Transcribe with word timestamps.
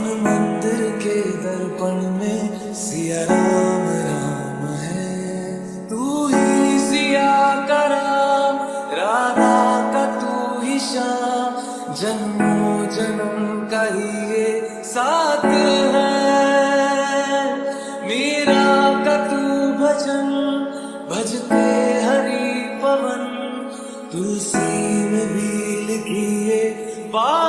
हनुमान 0.00 0.20
मंदिर 0.20 0.98
के 1.02 1.20
दर्पण 1.30 2.10
में 2.10 2.74
सिया 2.74 3.24
राम 3.24 3.88
राम 3.88 4.74
है। 4.74 5.88
तू 5.88 6.26
ही 6.26 6.78
सिया 6.78 7.66
का 7.68 7.84
राम, 7.84 8.56
राधा 8.92 9.92
का 9.92 10.20
तू 10.20 10.60
ही 10.60 10.78
श्याम। 10.80 11.54
जन्मों 11.94 12.86
जन्म 12.86 13.68
का 13.68 13.82
ही 13.82 14.32
ये 14.32 14.82
साथ 14.84 15.44
है। 15.44 15.90
मेरा 18.08 19.04
का 19.04 19.16
तू 19.26 19.36
भजन, 19.84 20.28
भजते 21.10 21.62
हरी 22.02 22.60
पवन। 22.78 23.26
तुलसी 24.12 25.04
में 25.04 25.28
भी 25.28 25.86
लिखिए 25.86 26.70
पा 27.14 27.39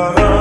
सिया 0.00 0.39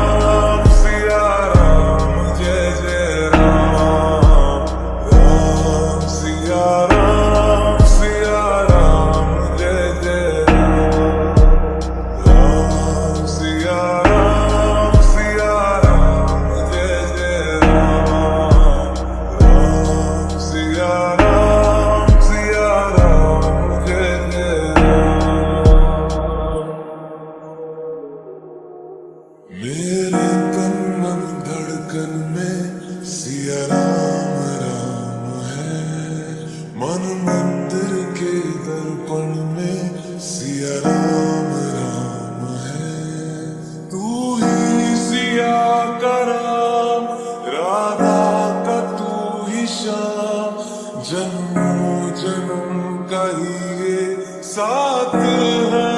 है। 55.73 55.93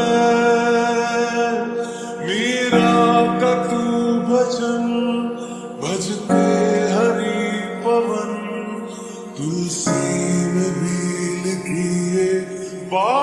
मीरा 2.25 2.95
का 3.41 3.53
तू 3.63 3.81
भजन 4.29 4.85
भजते 5.83 6.43
हरि 6.93 7.41
पवन 7.85 8.31
तुलसी 9.37 10.03
में 10.53 10.71
भी 10.79 10.99
लिखिए 11.45 12.29
बात 12.93 13.20